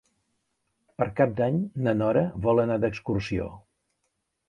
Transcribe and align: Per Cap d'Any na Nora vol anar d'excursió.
Per 1.01 1.07
Cap 1.19 1.35
d'Any 1.41 1.61
na 1.89 1.95
Nora 2.01 2.25
vol 2.49 2.65
anar 2.67 2.81
d'excursió. 2.87 3.51